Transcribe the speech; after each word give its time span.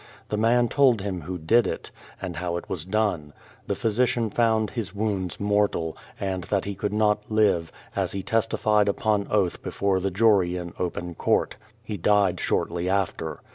The 0.29 0.35
man 0.37 0.67
told 0.67 1.01
him 1.01 1.21
who 1.21 1.37
did 1.37 1.67
it, 1.67 1.91
and 2.19 2.37
how 2.37 2.57
it 2.57 2.67
was 2.67 2.85
done. 2.85 3.33
The 3.67 3.75
physician 3.75 4.31
found 4.31 4.71
his 4.71 4.95
wounds 4.95 5.39
mortal, 5.39 5.95
and 6.19 6.43
that 6.45 6.65
he 6.65 6.73
could 6.73 6.91
not 6.91 7.29
live, 7.29 7.71
as 7.95 8.13
he 8.13 8.23
testified 8.23 8.89
upon 8.89 9.27
oath 9.29 9.61
before 9.61 9.99
the 9.99 10.09
jury 10.09 10.57
in 10.57 10.73
open 10.79 11.13
court. 11.13 11.57
He 11.83 11.97
died 11.97 12.39
shortly 12.39 12.89
after. 12.89 13.41